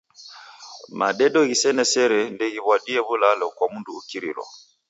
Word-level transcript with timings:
Madedo 0.99 1.39
ghisene 1.49 1.83
sere 1.91 2.19
ndeghiw'adie 2.33 2.99
w'ulalo 3.05 3.45
kwa 3.55 3.65
mndu 3.73 3.91
ukirilo. 3.99 4.45